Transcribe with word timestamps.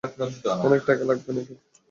অনেক 0.61 0.81
টাকা 0.87 1.03
লাগবে, 1.03 1.29
বানি। 1.29 1.53